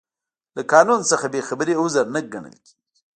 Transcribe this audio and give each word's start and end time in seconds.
له 0.55 0.61
قانون 0.73 1.01
څخه 1.11 1.25
بې 1.33 1.41
خبري 1.47 1.73
عذر 1.81 2.05
نه 2.15 2.21
ګڼل 2.33 2.55
کیږي. 2.65 2.79